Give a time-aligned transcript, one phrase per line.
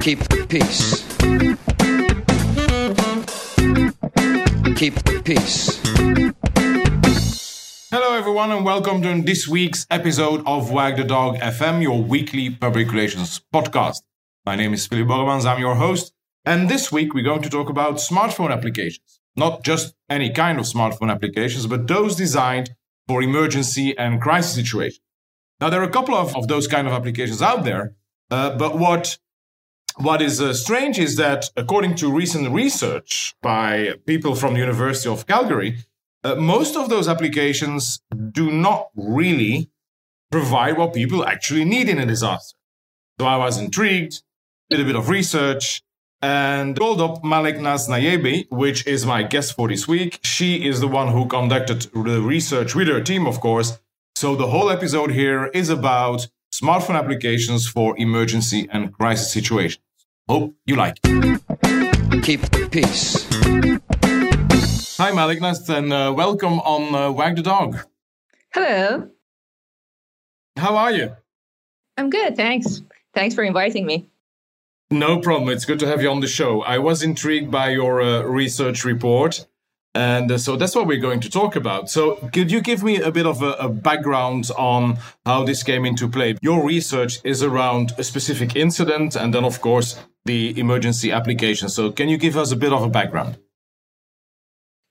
[0.00, 1.02] Keep the peace.
[4.76, 5.80] Keep the peace.
[7.90, 12.48] Hello, everyone, and welcome to this week's episode of Wag the Dog FM, your weekly
[12.48, 14.02] public relations podcast.
[14.46, 16.12] My name is Philip Borremans, I'm your host,
[16.44, 19.20] and this week we're going to talk about smartphone applications.
[19.34, 22.70] Not just any kind of smartphone applications, but those designed
[23.08, 25.00] for emergency and crisis situations.
[25.60, 27.96] Now, there are a couple of, of those kind of applications out there,
[28.30, 29.18] uh, but what
[30.00, 35.08] what is uh, strange is that, according to recent research by people from the University
[35.08, 35.78] of Calgary,
[36.24, 38.00] uh, most of those applications
[38.32, 39.70] do not really
[40.30, 42.56] provide what people actually need in a disaster.
[43.18, 44.22] So I was intrigued,
[44.70, 45.82] did a bit of research,
[46.20, 50.20] and called up Maleknaz Nayebi, which is my guest for this week.
[50.22, 53.78] She is the one who conducted the research with her team, of course.
[54.16, 59.82] So the whole episode here is about smartphone applications for emergency and crisis situations.
[60.28, 62.22] Hope you like it.
[62.22, 63.26] Keep peace.
[64.98, 67.78] Hi, Maleknaz, and uh, welcome on uh, Wag the Dog.
[68.52, 69.08] Hello.
[70.56, 71.16] How are you?
[71.96, 72.82] I'm good, thanks.
[73.14, 74.10] Thanks for inviting me.
[74.90, 75.48] No problem.
[75.48, 76.62] It's good to have you on the show.
[76.62, 79.46] I was intrigued by your uh, research report.
[79.98, 81.90] And uh, so that's what we're going to talk about.
[81.90, 85.84] So, could you give me a bit of a, a, background on how this came
[85.84, 86.36] into play?
[86.40, 91.68] Your research is around a specific incident and then, of course, the emergency application.
[91.68, 93.38] So, can you give us a bit of a background?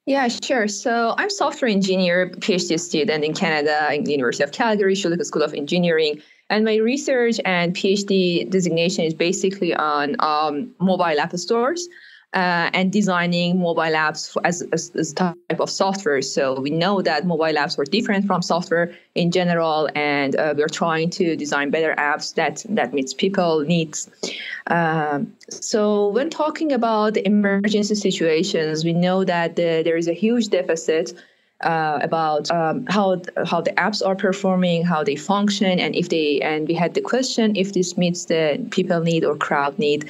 [0.05, 0.67] Yeah, sure.
[0.67, 5.44] So I'm software engineer, PhD student in Canada in the University of Calgary, Schulich School
[5.44, 6.22] of Engineering.
[6.50, 11.88] And my research and PhD designation is basically on um, mobile app stores
[12.33, 16.22] uh, and designing mobile apps as, as type of software.
[16.22, 20.67] So we know that mobile apps were different from software in general, and uh, we're
[20.67, 24.09] trying to design better apps that that meets people needs.
[24.67, 30.50] Um, so when talking about emergency situations, we know that the, there is a huge
[30.50, 31.13] deficit.
[31.62, 36.40] Uh, about um, how how the apps are performing, how they function, and if they
[36.41, 40.07] and we had the question if this meets the people need or crowd need.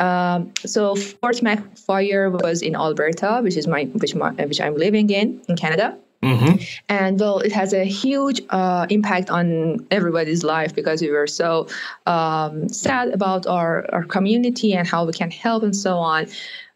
[0.00, 4.76] Um, so Fort Mac fire was in Alberta, which is my which my, which I'm
[4.76, 5.98] living in in Canada.
[6.22, 6.56] Mm-hmm.
[6.90, 11.66] And well, it has a huge uh, impact on everybody's life because we were so
[12.06, 16.26] um, sad about our, our community and how we can help and so on.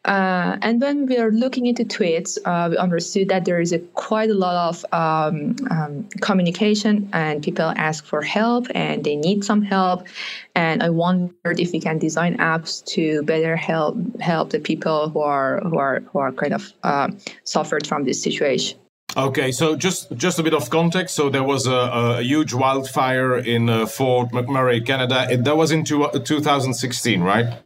[0.05, 3.79] Uh, and when we are looking into tweets, uh, we understood that there is a,
[3.79, 9.45] quite a lot of um, um, communication, and people ask for help, and they need
[9.45, 10.07] some help.
[10.55, 15.21] And I wondered if we can design apps to better help help the people who
[15.21, 17.09] are who are who are kind of uh,
[17.45, 18.79] suffered from this situation.
[19.17, 21.15] Okay, so just just a bit of context.
[21.15, 25.29] So there was a, a huge wildfire in uh, Fort McMurray, Canada.
[25.31, 27.63] It, that was in two, 2016, right?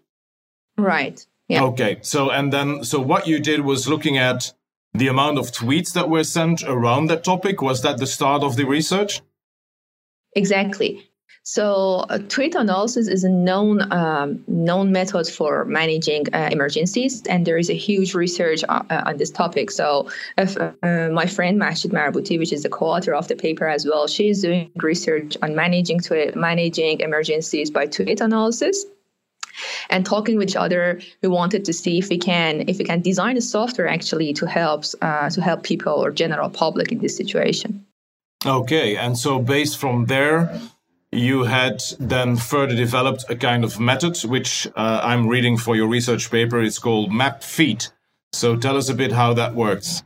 [0.76, 1.26] Right.
[1.48, 1.64] Yeah.
[1.64, 1.98] Okay.
[2.02, 4.52] So, and then, so what you did was looking at
[4.92, 7.62] the amount of tweets that were sent around that topic.
[7.62, 9.22] Was that the start of the research?
[10.36, 11.04] Exactly.
[11.44, 17.46] So, a tweet analysis is a known um, known method for managing uh, emergencies, and
[17.46, 19.70] there is a huge research uh, uh on this topic.
[19.70, 20.72] So, if, uh,
[21.10, 24.70] my friend Mahshid Marbouti, which is the co-author of the paper as well, she's doing
[24.76, 28.84] research on managing tweet, managing emergencies by tweet analysis
[29.90, 33.00] and talking with each other we wanted to see if we can if we can
[33.00, 37.16] design a software actually to help uh, to help people or general public in this
[37.16, 37.84] situation.
[38.46, 40.60] Okay and so based from there
[41.10, 45.88] you had then further developed a kind of method which uh, i'm reading for your
[45.88, 46.60] research paper.
[46.60, 47.90] It's called MAPFEAT
[48.32, 50.02] so tell us a bit how that works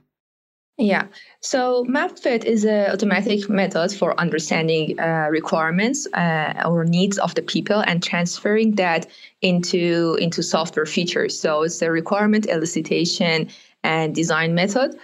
[0.83, 1.07] yeah
[1.45, 7.43] so MAPFEAT is an automatic method for understanding uh, requirements uh, or needs of the
[7.43, 9.09] people and transferring that
[9.43, 11.39] into into software features.
[11.39, 13.51] So it's a requirement elicitation
[13.83, 14.97] and design method.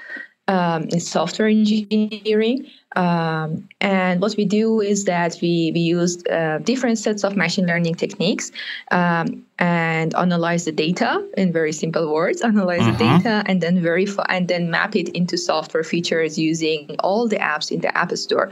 [0.46, 2.66] Um, it's software engineering.
[2.94, 7.66] Um, and what we do is that we, we use uh, different sets of machine
[7.66, 8.52] learning techniques
[8.92, 13.18] um, and analyze the data in very simple words, analyze the mm-hmm.
[13.18, 17.70] data and then verify and then map it into software features using all the apps
[17.72, 18.50] in the App Store.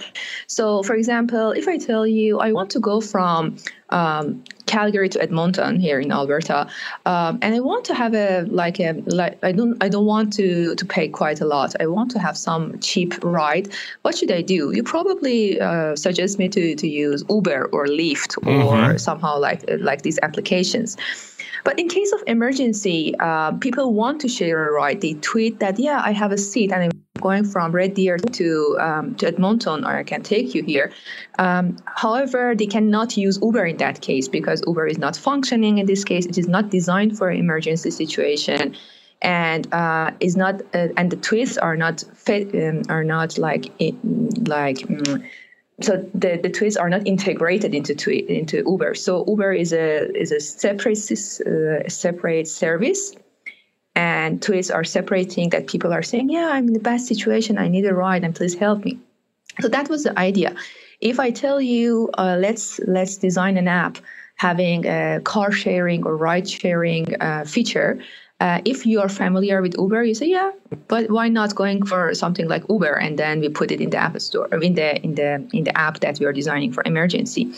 [0.49, 3.57] So, for example, if I tell you I want to go from
[3.91, 6.67] um, Calgary to Edmonton here in Alberta,
[7.05, 10.33] um, and I want to have a like a like I don't I don't want
[10.35, 11.75] to to pay quite a lot.
[11.81, 13.69] I want to have some cheap ride.
[14.03, 14.73] What should I do?
[14.75, 18.97] You probably uh, suggest me to to use Uber or Lyft or mm-hmm.
[18.97, 20.96] somehow like like these applications.
[21.65, 25.01] But in case of emergency, uh, people want to share a ride.
[25.01, 26.91] They tweet that, yeah, I have a seat and I'm
[27.21, 30.93] going from Red Deer to um, to Edmonton, or I can take you here.
[31.41, 35.87] Um, however, they cannot use Uber in that case because Uber is not functioning in
[35.87, 36.27] this case.
[36.27, 38.77] It is not designed for emergency situation
[39.23, 43.73] and uh, is not uh, and the twists are not fit, um, are not like
[44.47, 45.25] like um,
[45.81, 48.95] so the, the twists are not integrated into twi- into Uber.
[48.95, 53.13] So Uber is a is a separate uh, separate service,
[53.95, 57.69] and tweets are separating that people are saying, yeah, I'm in a bad situation, I
[57.69, 58.99] need a ride, and please help me.
[59.61, 60.55] So that was the idea.
[61.01, 63.99] If I tell you, uh, let's let's design an app
[64.37, 67.99] having a car sharing or ride sharing uh, feature
[68.39, 70.51] uh, if you are familiar with Uber, you say, yeah,
[70.89, 72.93] but why not going for something like Uber?
[72.93, 75.77] And then we put it in the app store, in the in the in the
[75.77, 77.53] app that we are designing for emergency.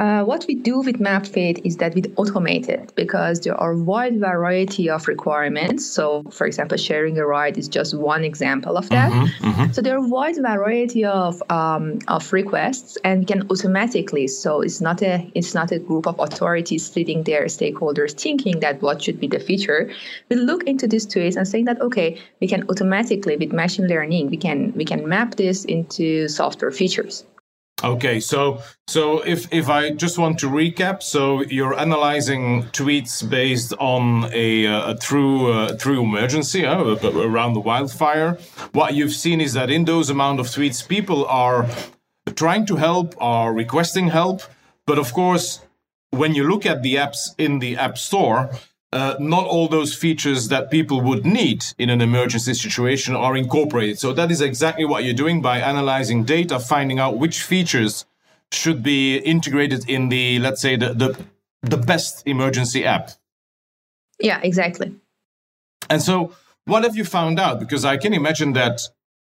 [0.00, 4.18] Uh, what we do with MAPFEAT is that we automate it because there are wide
[4.18, 5.84] variety of requirements.
[5.84, 9.12] So, for example, sharing a ride is just one example of that.
[9.12, 9.72] Mm-hmm, mm-hmm.
[9.72, 14.26] So there are wide variety of um, of requests, and can automatically.
[14.26, 18.80] So it's not a it's not a group of authorities sitting there, stakeholders thinking that
[18.80, 19.92] what should be the feature.
[20.30, 24.30] We look into these tools and saying that okay, we can automatically with machine learning
[24.30, 27.26] we can we can map this into software features.
[27.82, 33.72] Okay, so so if if I just want to recap, so you're analyzing tweets based
[33.78, 38.38] on a, a true uh, true emergency uh, around the wildfire.
[38.72, 41.66] What you've seen is that in those amount of tweets, people are
[42.34, 44.42] trying to help, are requesting help,
[44.86, 45.60] but of course,
[46.10, 48.50] when you look at the apps in the App Store,
[48.92, 53.98] uh, not all those features that people would need in an emergency situation are incorporated.
[53.98, 58.04] So that is exactly what you're doing by analyzing data, finding out which features
[58.52, 61.24] should be integrated in the, let's say, the the,
[61.62, 63.10] the best emergency app.
[64.18, 64.96] Yeah, exactly.
[65.88, 66.34] And so,
[66.64, 67.60] what have you found out?
[67.60, 68.80] Because I can imagine that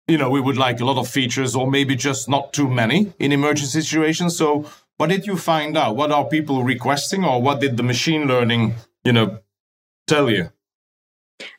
[0.06, 3.12] you know we would like a lot of features, or maybe just not too many
[3.18, 4.36] in emergency situations.
[4.36, 5.96] So, what did you find out?
[5.96, 9.40] What are people requesting, or what did the machine learning, you know,
[10.06, 10.50] tell you?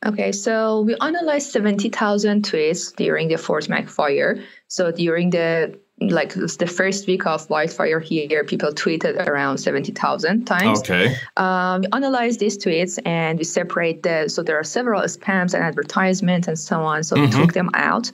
[0.05, 4.39] Okay, so we analyzed 70,000 tweets during the Fort Mac fire.
[4.67, 10.79] So during the like the first week of wildfire here, people tweeted around 70,000 times.
[10.79, 11.15] Okay.
[11.38, 15.63] Um, we analyze these tweets and we separate the, so there are several spams and
[15.63, 17.03] advertisements and so on.
[17.03, 17.25] So mm-hmm.
[17.25, 18.11] we took them out.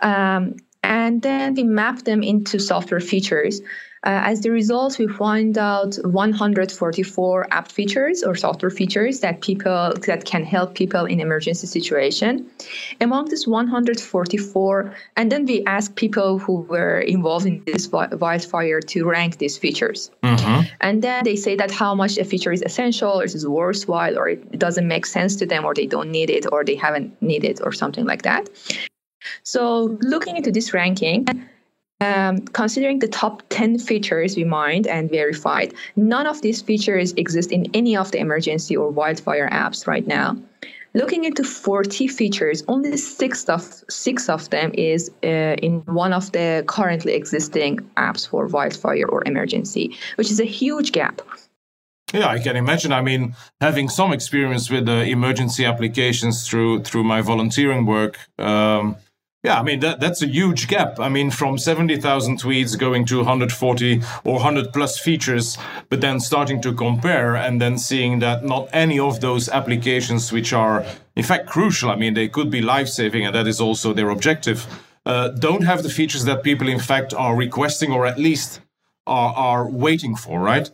[0.00, 3.60] Um, and then we map them into software features.
[4.04, 9.94] Uh, as the result, we find out 144 app features or software features that people
[10.06, 12.46] that can help people in emergency situation.
[13.00, 19.04] Among this 144, and then we ask people who were involved in this wildfire to
[19.04, 20.10] rank these features.
[20.22, 20.66] Mm-hmm.
[20.82, 24.28] And then they say that how much a feature is essential, or is worthwhile, or
[24.28, 27.46] it doesn't make sense to them, or they don't need it, or they haven't needed,
[27.46, 28.48] it, or something like that.
[29.42, 31.26] So looking into this ranking,
[32.00, 37.52] um, considering the top 10 features we mined and verified, none of these features exist
[37.52, 40.36] in any of the emergency or wildfire apps right now.
[40.94, 46.32] Looking into 40 features, only six of six of them is uh, in one of
[46.32, 51.20] the currently existing apps for wildfire or emergency, which is a huge gap.
[52.14, 52.92] Yeah, I can imagine.
[52.92, 58.96] I mean, having some experience with the emergency applications through through my volunteering work, um,
[59.46, 60.98] yeah, I mean that that's a huge gap.
[60.98, 65.56] I mean, from seventy thousand tweets going to 140 or 100 plus features,
[65.88, 70.52] but then starting to compare and then seeing that not any of those applications, which
[70.52, 70.84] are
[71.14, 74.10] in fact crucial, I mean, they could be life saving, and that is also their
[74.10, 74.66] objective,
[75.06, 78.60] uh, don't have the features that people in fact are requesting or at least
[79.06, 80.72] are are waiting for, right?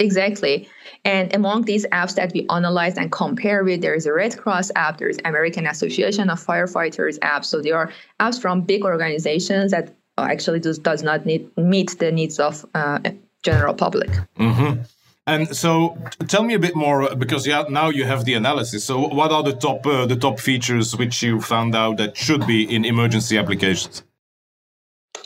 [0.00, 0.66] Exactly.
[1.04, 4.72] And among these apps that we analyze and compare with, there is a Red Cross
[4.74, 7.44] app, there's American Association of Firefighters app.
[7.44, 12.10] So there are apps from big organizations that actually does, does not need, meet the
[12.10, 12.98] needs of uh,
[13.42, 14.10] general public.
[14.38, 14.82] Mm-hmm.
[15.26, 15.96] And so,
[16.28, 18.84] tell me a bit more because yeah, now you have the analysis.
[18.84, 22.46] So, what are the top uh, the top features which you found out that should
[22.46, 24.02] be in emergency applications?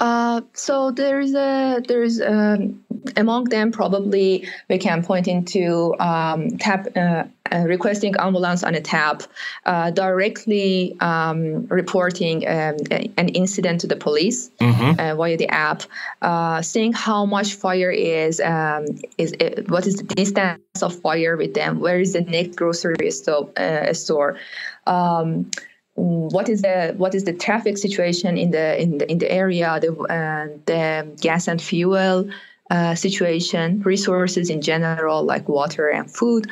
[0.00, 2.84] Uh, so there's a there's um,
[3.16, 8.80] among them probably we can point into um, tap uh, uh, requesting ambulance on a
[8.80, 9.23] tap,
[9.66, 14.99] uh, directly um, reporting um, an incident to the police mm-hmm.
[14.99, 15.82] Uh, via the app,
[16.23, 18.87] uh, seeing how much fire is um,
[19.18, 19.34] is
[19.68, 23.50] what is the distance of fire with them, where is the next grocery store,
[23.92, 24.38] store
[24.87, 25.50] um,
[25.94, 29.78] what is the what is the traffic situation in the in the in the area
[29.80, 32.28] the uh, the gas and fuel
[32.71, 36.50] uh, situation resources in general like water and food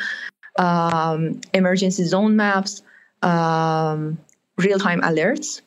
[0.58, 2.82] um, emergency zone maps
[3.22, 4.18] um,
[4.58, 5.60] real-time alerts,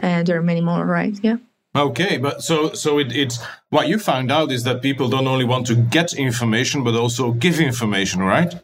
[0.00, 0.84] and there are many more.
[0.84, 1.18] Right?
[1.22, 1.36] Yeah.
[1.74, 3.38] Okay, but so so it, it's
[3.70, 7.32] what you found out is that people don't only want to get information but also
[7.32, 8.54] give information, right?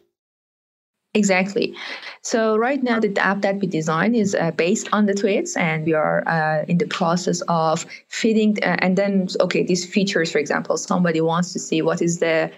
[1.15, 1.75] Exactly.
[2.21, 5.85] So right now, the app that we design is uh, based on the tweets, and
[5.85, 8.57] we are uh, in the process of fitting.
[8.63, 12.51] Uh, and then, okay, these features, for example, somebody wants to see what is the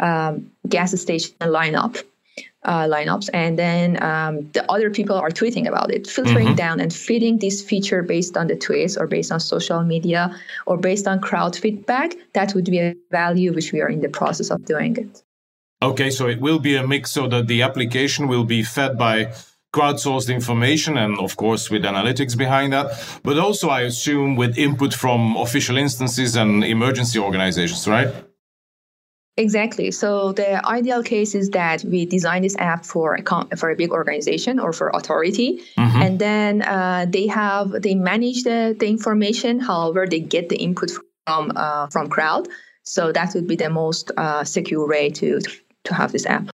[0.00, 2.02] um, gas station lineup.
[2.64, 6.56] Uh, lineups and then um, the other people are tweeting about it filtering mm-hmm.
[6.56, 10.36] down and fitting this feature based on the tweets or based on social media
[10.66, 14.08] or based on crowd feedback that would be a value which we are in the
[14.08, 15.22] process of doing it
[15.80, 19.32] Okay, so it will be a mix so that the application will be fed by
[19.72, 22.86] crowdsourced information and of course with analytics behind that,
[23.22, 28.08] but also I assume with input from official instances and emergency organizations, right?
[29.36, 29.92] Exactly.
[29.92, 33.92] So the ideal case is that we design this app for a for a big
[33.92, 36.02] organization or for authority, mm-hmm.
[36.02, 39.60] and then uh, they have they manage the, the information.
[39.60, 40.90] However, they get the input
[41.24, 42.48] from uh, from crowd.
[42.82, 45.50] So that would be the most uh, secure way to to
[45.90, 46.48] have this app.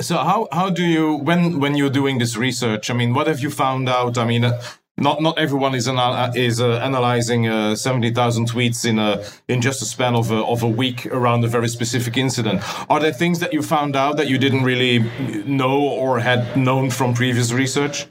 [0.00, 2.90] So how how do you when when you're doing this research?
[2.90, 4.18] I mean, what have you found out?
[4.18, 4.60] I mean, uh,
[4.96, 9.60] not not everyone is anal- is uh, analyzing uh, seventy thousand tweets in a in
[9.60, 12.62] just a span of a, of a week around a very specific incident.
[12.90, 14.98] Are there things that you found out that you didn't really
[15.46, 18.06] know or had known from previous research?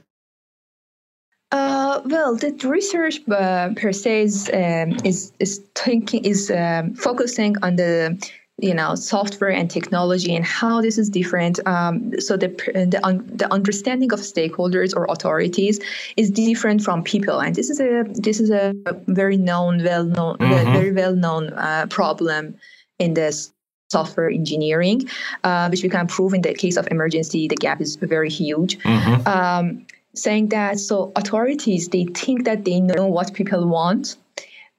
[1.51, 7.55] Uh, well, the research uh, per se is, um, is is thinking is um, focusing
[7.62, 8.17] on the
[8.62, 12.48] you know software and technology and how this is different um, so the
[12.89, 15.80] the, un, the understanding of stakeholders or authorities
[16.15, 18.74] is different from people and this is a this is a
[19.08, 20.74] very known well known mm-hmm.
[20.74, 22.56] very well known uh, problem
[23.00, 23.51] in this
[23.89, 25.01] software engineering
[25.44, 28.77] uh, which we can prove in the case of emergency the gap is very huge
[28.80, 29.27] mm-hmm.
[29.27, 34.15] um, saying that so authorities they think that they know what people want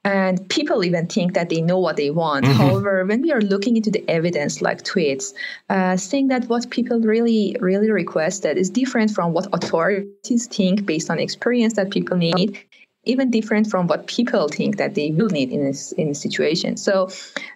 [0.05, 2.45] and people even think that they know what they want.
[2.45, 2.57] Mm-hmm.
[2.57, 5.33] However, when we are looking into the evidence like tweets,
[5.69, 11.09] uh, saying that what people really, really requested is different from what authorities think based
[11.09, 12.59] on experience that people need,
[13.05, 16.75] even different from what people think that they will need in this in a situation.
[16.75, 17.09] So,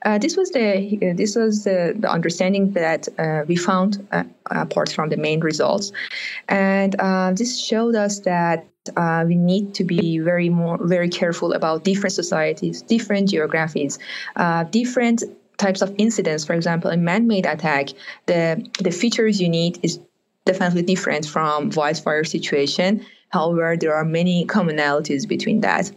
[0.05, 4.23] uh, this was the uh, this was the, the understanding that uh, we found uh,
[4.51, 5.91] apart from the main results,
[6.47, 11.53] and uh, this showed us that uh, we need to be very more very careful
[11.53, 13.99] about different societies, different geographies,
[14.35, 15.23] uh, different
[15.57, 16.45] types of incidents.
[16.45, 17.89] For example, a man-made attack,
[18.25, 19.99] the the features you need is
[20.45, 23.05] definitely different from wildfire situation.
[23.29, 25.91] However, there are many commonalities between that.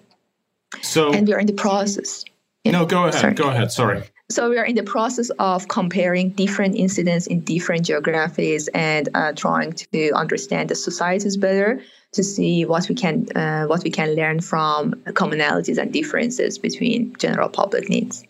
[0.82, 2.25] So, and we are in the process.
[2.64, 3.20] No, go ahead.
[3.20, 3.35] Sorry.
[3.35, 3.73] Go ahead.
[3.73, 4.02] Sorry.
[4.31, 9.33] So we are in the process of comparing different incidents in different geographies and uh,
[9.33, 11.83] trying to understand the societies better
[12.13, 17.13] to see what we can uh, what we can learn from commonalities and differences between
[17.19, 18.25] general public needs.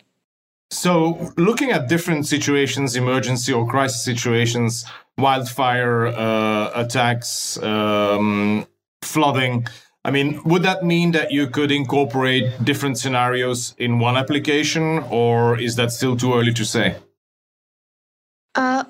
[0.71, 4.85] So, looking at different situations, emergency or crisis situations,
[5.19, 8.65] wildfire uh, attacks, um,
[9.03, 9.67] flooding.
[10.03, 15.59] I mean, would that mean that you could incorporate different scenarios in one application, or
[15.59, 16.95] is that still too early to say?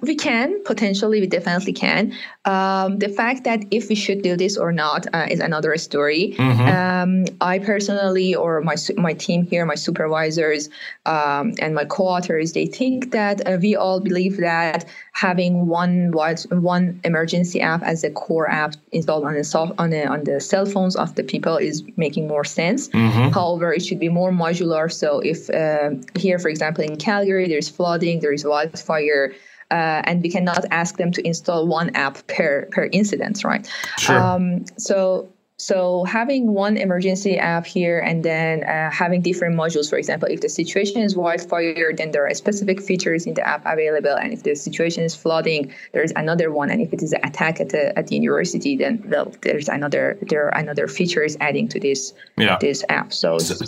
[0.01, 2.13] We can potentially, we definitely can.
[2.46, 6.34] Um, the fact that if we should do this or not uh, is another story.
[6.38, 6.67] Mm-hmm.
[6.67, 10.70] Um, I personally, or my my team here, my supervisors
[11.05, 16.12] um, and my co-authors, they think that uh, we all believe that having one
[16.50, 20.39] one emergency app as a core app installed on the soft, on the on the
[20.39, 22.89] cell phones of the people is making more sense.
[22.89, 23.29] Mm-hmm.
[23.29, 24.91] However, it should be more modular.
[24.91, 29.34] So if uh, here, for example, in Calgary, there's flooding, there is wildfire
[29.71, 33.69] uh, and we cannot ask them to install one app per per incident, right?
[33.97, 34.19] Sure.
[34.19, 35.29] Um, so
[35.61, 40.41] so having one emergency app here and then uh, having different modules, for example, if
[40.41, 44.15] the situation is wildfire, then there are specific features in the app available.
[44.15, 46.71] And if the situation is flooding, there's another one.
[46.71, 50.17] And if it is an attack at the, at the university, then well, there's another
[50.31, 52.57] there are another features adding to this yeah.
[52.59, 53.13] this app.
[53.13, 53.63] So, so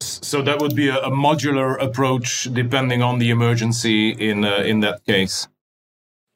[0.00, 4.80] so that would be a, a modular approach depending on the emergency in uh, in
[4.80, 5.48] that case.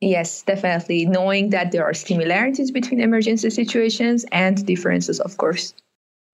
[0.01, 1.05] Yes, definitely.
[1.05, 5.75] Knowing that there are similarities between emergency situations and differences, of course.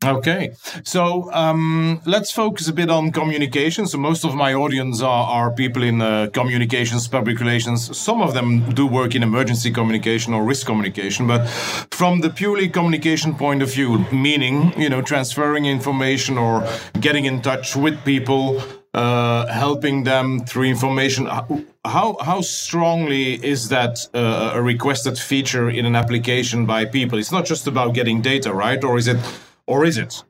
[0.07, 3.87] Okay, so um, let's focus a bit on communication.
[3.89, 7.97] So most of my audience are, are people in uh, communications, public relations.
[7.99, 11.49] Some of them do work in emergency communication or risk communication, but
[11.91, 16.65] from the purely communication point of view, meaning you know transferring information or
[17.01, 18.63] getting in touch with people,
[18.95, 21.27] uh, helping them through information.
[21.85, 27.19] how how strongly is that uh, a requested feature in an application by people?
[27.19, 28.85] It's not just about getting data, right?
[28.85, 29.19] Or is it?
[29.67, 30.23] Or is it?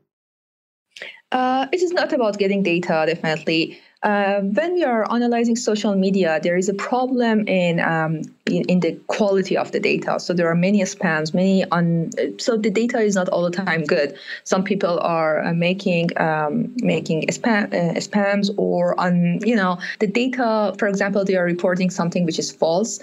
[1.31, 3.79] Uh, it is not about getting data, definitely.
[4.03, 8.79] Uh, when we are analyzing social media, there is a problem in, um, in, in
[8.79, 10.19] the quality of the data.
[10.19, 12.11] So there are many spams, many un.
[12.37, 14.15] So the data is not all the time good.
[14.43, 20.07] Some people are uh, making um, making spam uh, spams or on you know the
[20.07, 20.75] data.
[20.77, 22.99] For example, they are reporting something which is false,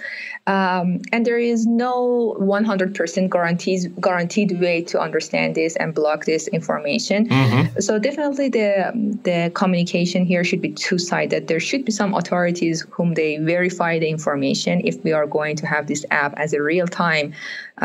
[0.47, 6.47] um, and there is no 100% guarantees guaranteed way to understand this and block this
[6.47, 7.27] information.
[7.27, 7.79] Mm-hmm.
[7.81, 11.47] So definitely the the communication here should be two-sided.
[11.47, 15.65] There should be some authorities whom they verify the information if we are going to
[15.73, 17.33] have this app as a real-time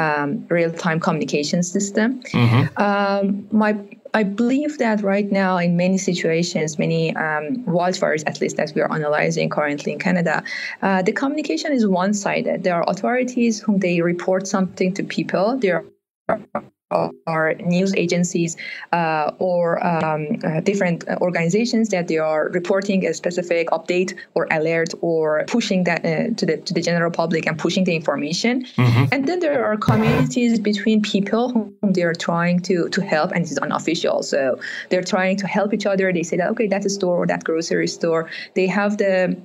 [0.03, 2.09] um, real-time communication system.
[2.23, 2.63] Mm-hmm.
[2.87, 3.73] Um, my
[4.13, 8.81] I believe that right now, in many situations, many um, wildfires, at least that we
[8.85, 10.43] are analyzing currently in Canada,
[10.83, 12.65] uh, the communication is one sided.
[12.65, 15.47] There are authorities whom they report something to people.
[15.59, 15.85] There
[16.29, 16.39] are
[16.91, 18.57] or news agencies
[18.93, 24.93] uh, or um, uh, different organizations that they are reporting a specific update or alert
[25.01, 28.65] or pushing that uh, to the to the general public and pushing the information.
[28.77, 29.05] Mm-hmm.
[29.13, 33.45] And then there are communities between people whom they are trying to to help, and
[33.45, 34.23] is unofficial.
[34.23, 36.13] So they're trying to help each other.
[36.13, 38.29] They say that okay, that's a store or that grocery store.
[38.55, 39.37] They have the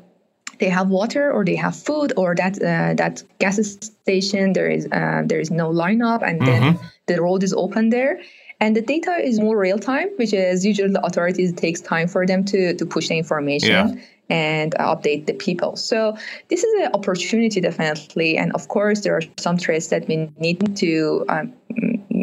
[0.59, 4.87] they have water or they have food or that uh, that gas station there is
[4.91, 6.75] uh, there is no lineup and mm-hmm.
[6.75, 8.19] then the road is open there.
[8.61, 12.25] And the data is more real time which is usually the authorities takes time for
[12.25, 13.93] them to to push the information yeah.
[14.29, 15.75] and update the people.
[15.75, 18.37] So this is an opportunity definitely.
[18.37, 21.53] And of course there are some threats that we need to um,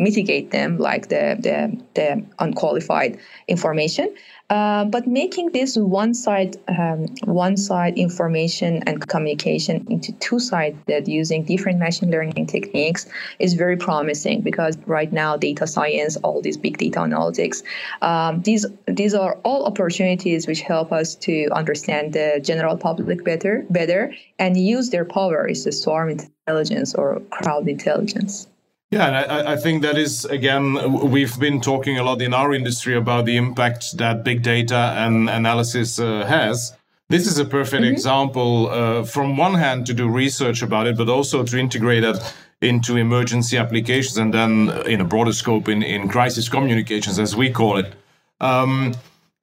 [0.02, 1.56] mitigate them like the, the,
[1.94, 3.18] the unqualified
[3.48, 4.14] information
[4.52, 11.08] uh, but making this one side um, one side information and communication into two sided
[11.08, 13.06] using different machine learning techniques
[13.38, 17.62] is very promising because right now data science, all these big data analytics,
[18.02, 23.64] um, these these are all opportunities which help us to understand the general public better
[23.70, 28.48] better and use their power is the swarm intelligence or crowd intelligence.
[28.92, 32.52] Yeah, and I, I, think that is again we've been talking a lot in our
[32.52, 36.76] industry about the impact that big data and analysis uh, has.
[37.08, 37.92] This is a perfect mm-hmm.
[37.94, 42.18] example, uh, from one hand, to do research about it, but also to integrate it
[42.60, 47.50] into emergency applications, and then in a broader scope in in crisis communications, as we
[47.50, 47.94] call it.
[48.40, 48.92] Um,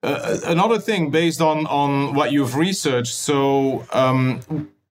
[0.04, 3.84] uh, another thing, based on on what you've researched, so.
[3.92, 4.42] Um,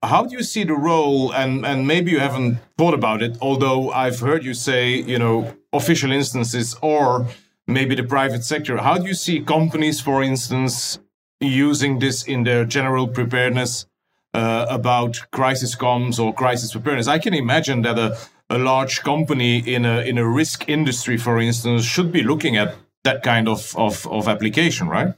[0.03, 3.91] how do you see the role and and maybe you haven't thought about it although
[3.91, 7.27] i've heard you say you know official instances or
[7.69, 8.77] maybe the private sector.
[8.77, 10.99] How do you see companies for instance
[11.39, 13.85] using this in their general preparedness
[14.33, 17.07] uh, about crisis comms or crisis preparedness?
[17.07, 18.17] I can imagine that a,
[18.49, 22.75] a large company in a in a risk industry for instance should be looking at
[23.03, 25.13] that kind of of, of application right?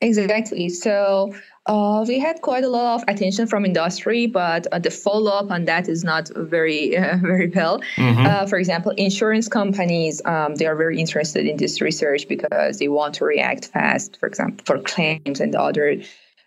[0.00, 0.68] Exactly.
[0.68, 1.34] So
[1.68, 5.50] uh, we had quite a lot of attention from industry, but uh, the follow up
[5.50, 7.80] on that is not very uh, very well.
[7.96, 8.26] Mm-hmm.
[8.26, 12.88] Uh, for example, insurance companies um, they are very interested in this research because they
[12.88, 14.18] want to react fast.
[14.18, 15.96] For example, for claims and other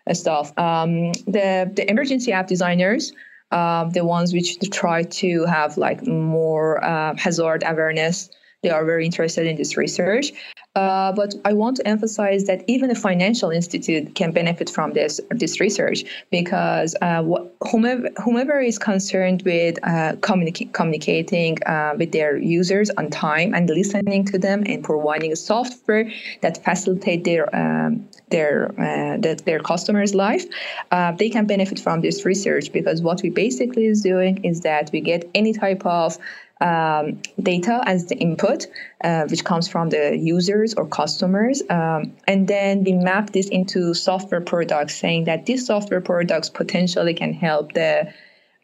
[0.06, 0.56] uh, stuff.
[0.58, 3.12] Um, the the emergency app designers.
[3.52, 8.30] Um, the ones which try to have like more uh, hazard awareness
[8.62, 10.32] they are very interested in this research.
[10.74, 15.20] Uh, but I want to emphasize that even a financial institute can benefit from this
[15.28, 17.22] this research because uh,
[17.70, 23.68] whomever, whomever is concerned with uh, communica- communicating uh, with their users on time and
[23.68, 30.46] listening to them and providing software that facilitate their um, their uh, their customers' life,
[30.90, 34.88] uh, they can benefit from this research because what we basically is doing is that
[34.90, 36.16] we get any type of
[36.62, 38.66] um, data as the input,
[39.04, 41.62] uh, which comes from the users or customers.
[41.68, 47.14] Um, and then we map this into software products, saying that these software products potentially
[47.14, 48.12] can help the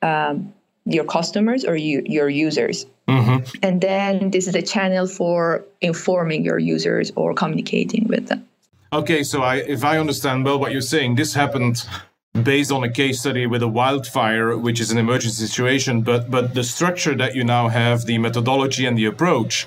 [0.03, 2.87] um, your customers or you, your users.
[3.09, 3.59] Mm-hmm.
[3.63, 8.47] And then this is a channel for informing your users or communicating with them.
[8.93, 11.87] Okay, so I, if I understand well what you're saying, this happened
[12.35, 16.03] based on a case study with a wildfire, which is an emergency situation.
[16.03, 19.67] But but the structure that you now have, the methodology and the approach,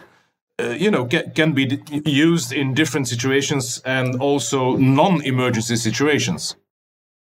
[0.60, 6.56] uh, you know, can, can be used in different situations and also non-emergency situations.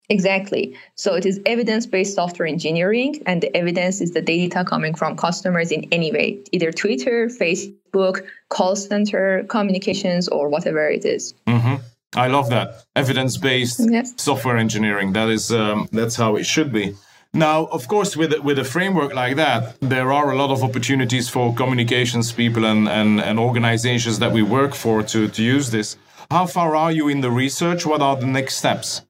[0.09, 0.75] Exactly.
[0.95, 5.15] So it is evidence based software engineering, and the evidence is the data coming from
[5.15, 11.33] customers in any way, either Twitter, Facebook, call center, communications, or whatever it is.
[11.47, 11.75] Mm-hmm.
[12.15, 14.13] I love that evidence-based Yes.
[14.17, 15.13] software engineering.
[15.13, 16.93] That is um, that's how it should be.
[17.33, 20.61] Now, of course, with a- with a framework like that, there are a lot of
[20.63, 25.71] opportunities for communications people and, and, and organizations that we work for to, to use
[25.71, 25.95] this.
[26.29, 27.85] How far are you in the research?
[27.85, 29.01] What are the next steps?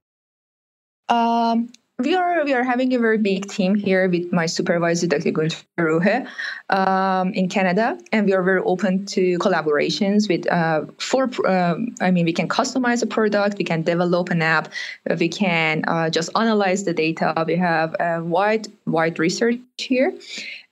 [1.09, 1.69] Um,
[2.01, 5.31] we are we are having a very big team here with my supervisor, Dr.
[5.31, 6.27] Gunther Ruhe,
[6.69, 11.23] um, in Canada, and we are very open to collaborations with uh, for.
[11.47, 14.69] Um, I mean, we can customize a product, we can develop an app,
[15.19, 17.33] we can uh, just analyze the data.
[17.47, 20.13] We have a wide wide research here,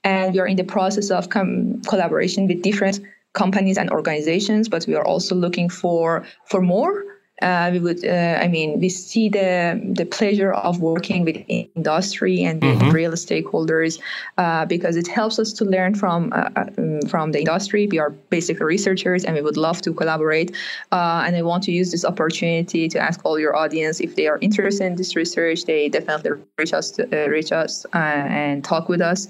[0.04, 3.00] and we are in the process of com- collaboration with different
[3.34, 4.68] companies and organizations.
[4.70, 8.90] But we are also looking for for more uh, we would uh, i mean we
[8.90, 14.00] see the the pleasure of working with industry and with real stakeholders
[14.38, 17.88] uh, because it helps us to learn from uh, um, from the industry.
[17.88, 20.56] We are basically researchers and we would love to collaborate
[20.92, 24.28] uh, and i want to use this opportunity to ask all your audience if they
[24.28, 28.64] are interested in this research they definitely reach us to, uh, reach us uh, and
[28.64, 29.28] talk with us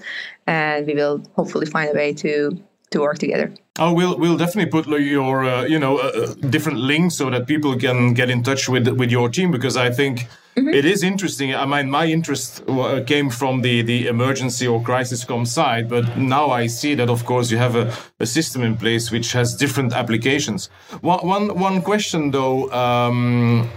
[0.47, 2.57] and we will hopefully find a way to
[2.91, 6.79] to work together Oh, we'll we'll definitely put your uh, you know uh, uh, different
[6.79, 10.27] links so that people can get in touch with with your team because I think
[10.57, 11.55] it is interesting.
[11.55, 16.17] I mean, my interest uh, came from the the emergency or crisis com side, but
[16.17, 19.55] now I see that of course you have a, a system in place which has
[19.55, 20.69] different applications.
[21.01, 23.69] One one one question though, um,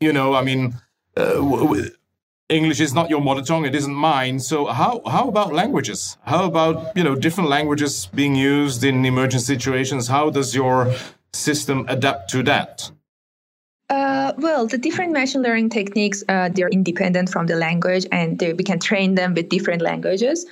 [0.00, 0.74] you know, I mean.
[1.16, 1.88] Uh,
[2.48, 4.40] English is not your mother tongue; it isn't mine.
[4.40, 6.16] So how how about languages?
[6.24, 10.08] How about you know different languages being used in emergency situations?
[10.08, 10.94] How does your
[11.34, 12.90] system adapt to that?
[13.90, 18.52] Uh, well, the different machine learning techniques uh, they're independent from the language, and they,
[18.54, 20.46] we can train them with different languages.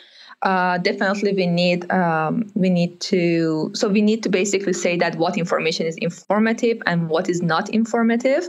[0.46, 5.16] Uh, definitely, we need um, we need to so we need to basically say that
[5.16, 8.48] what information is informative and what is not informative.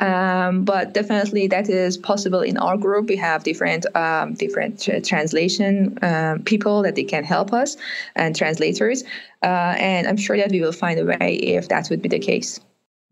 [0.00, 3.08] Um, but definitely, that is possible in our group.
[3.08, 7.76] We have different um, different tra- translation um, people that they can help us
[8.16, 9.04] and translators,
[9.44, 12.18] uh, and I'm sure that we will find a way if that would be the
[12.18, 12.58] case.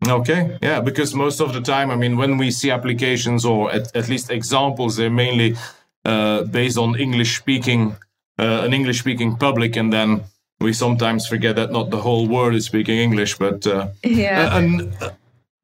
[0.05, 3.95] Okay, yeah, because most of the time, I mean, when we see applications or at,
[3.95, 5.55] at least examples, they're mainly
[6.03, 7.95] uh, based on English speaking,
[8.39, 10.23] uh, an English speaking public, and then
[10.59, 13.37] we sometimes forget that not the whole world is speaking English.
[13.37, 14.57] But uh, Yeah.
[14.57, 15.11] and uh,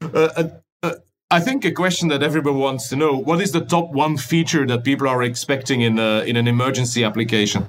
[0.04, 0.44] uh,
[0.84, 0.92] uh,
[1.32, 4.66] I think a question that everyone wants to know: what is the top one feature
[4.68, 7.68] that people are expecting in a, in an emergency application?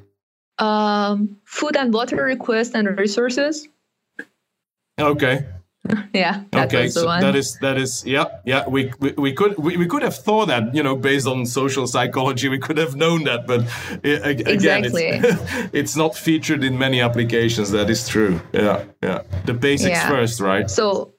[0.58, 3.68] Um, food and water requests and resources.
[5.00, 5.46] Okay,
[6.14, 7.20] Yeah, that okay, so one.
[7.20, 10.46] that is that is yeah yeah we we, we could we, we could have thought
[10.46, 13.60] that you know based on social psychology we could have known that but
[14.02, 15.04] again Exactly.
[15.04, 15.42] it's,
[15.72, 20.08] it's not featured in many applications that is true yeah yeah the basics Yeah.
[20.08, 21.14] first right so,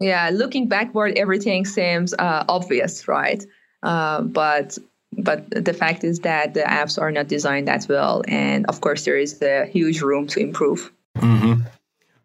[0.00, 3.44] yeah, looking backward, everything seems uh, obvious, right?
[3.82, 4.78] Uh, but
[5.18, 9.04] but the fact is that the apps are not designed that well, and of course
[9.04, 10.92] there is a huge room to improve.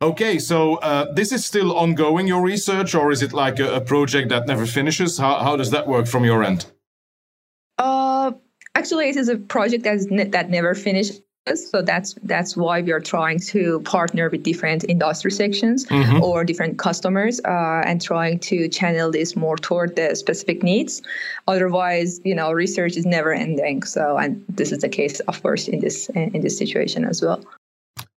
[0.01, 3.81] Okay so uh, this is still ongoing your research or is it like a, a
[3.81, 6.65] project that never finishes how, how does that work from your end
[7.81, 8.31] Uh,
[8.75, 11.21] actually, it is a project that's ne- that never finishes.
[11.55, 15.87] So that's that's why we are trying to partner with different industry sections
[16.21, 21.01] or different customers uh, and trying to channel this more toward the specific needs.
[21.47, 23.81] Otherwise, you know, research is never ending.
[23.81, 27.41] So, and this is the case, of course, in this in this situation as well.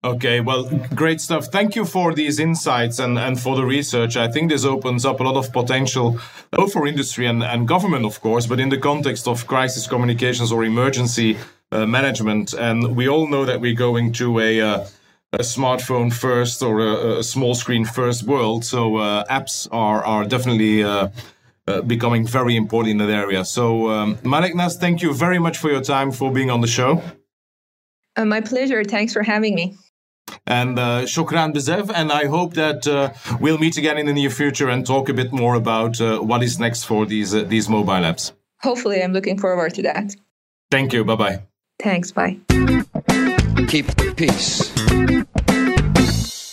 [0.04, 0.64] Okay, well,
[0.94, 1.46] great stuff.
[1.46, 4.18] Thank you for these insights and, and for the research.
[4.18, 8.04] I think this opens up a lot of potential, both for industry and, and government,
[8.04, 11.38] of course, but in the context of crisis communications or emergency
[11.72, 12.52] uh, management.
[12.52, 14.86] And we all know that we're going to a, uh,
[15.32, 18.66] a smartphone first or a, a small screen first world.
[18.66, 21.08] So uh, apps are, are definitely uh,
[21.66, 23.42] uh, becoming very important in that area.
[23.42, 27.02] So, um, Maleknaz, thank you very much for your time, for being on the show.
[28.16, 28.84] Uh, my pleasure.
[28.84, 29.78] Thanks for having me.
[30.46, 31.90] And uh, shukran bezev.
[31.94, 35.14] And I hope that uh, we'll meet again in the near future and talk a
[35.14, 38.32] bit more about uh, what is next for these uh, these mobile apps.
[38.60, 40.14] Hopefully, I'm looking forward to that.
[40.70, 41.04] Thank you.
[41.04, 41.42] Bye bye.
[41.78, 42.12] Thanks.
[42.12, 42.38] Bye.
[43.68, 44.72] Keep peace.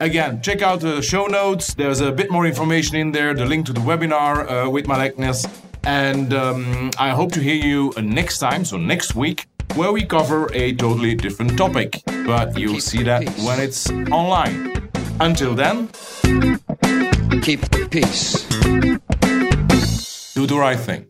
[0.00, 1.74] Again, check out the show notes.
[1.74, 5.46] There's a bit more information in there, the link to the webinar uh, with Maleknaz.
[5.84, 10.48] And um, I hope to hear you next time, so next week, where we cover
[10.54, 12.02] a totally different topic.
[12.26, 13.44] But you'll see that peace.
[13.44, 14.90] when it's online.
[15.20, 15.88] Until then,
[17.42, 18.46] Keep peace.
[20.34, 21.06] do the right thing.